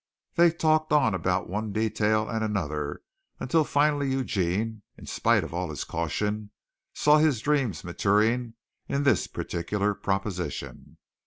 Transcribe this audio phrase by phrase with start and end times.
[0.33, 3.03] They talked on about one detail and another
[3.39, 6.49] until finally Eugene, in spite of all his caution,
[6.91, 8.55] saw his dreams maturing
[8.89, 10.97] in this particular proposition.